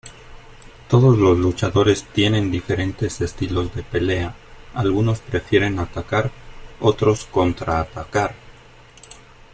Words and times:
Todos 0.89 1.15
los 1.15 1.37
luchadores 1.37 2.05
tienen 2.05 2.49
diferentes 2.49 3.21
estilos 3.21 3.71
de 3.75 3.83
pelea, 3.83 4.33
algunos 4.73 5.19
prefieren 5.19 5.77
atacar, 5.77 6.31
otros 6.79 7.25
contraatacar. 7.25 8.33